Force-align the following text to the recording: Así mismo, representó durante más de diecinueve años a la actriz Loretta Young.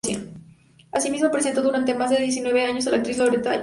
Así 0.91 1.11
mismo, 1.11 1.27
representó 1.27 1.61
durante 1.61 1.93
más 1.93 2.09
de 2.09 2.17
diecinueve 2.17 2.65
años 2.65 2.87
a 2.87 2.89
la 2.89 2.97
actriz 2.97 3.19
Loretta 3.19 3.53
Young. 3.53 3.59